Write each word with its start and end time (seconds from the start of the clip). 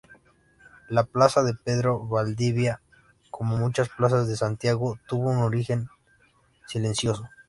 La 0.89 1.03
Plaza 1.03 1.43
Pedro 1.63 1.99
de 1.99 2.09
Valdivia, 2.09 2.81
como 3.29 3.57
muchas 3.57 3.87
plazas 3.89 4.27
de 4.27 4.35
Santiago, 4.35 4.97
tuvo 5.07 5.29
un 5.29 5.37
origen 5.43 5.89
silencioso. 6.65 7.29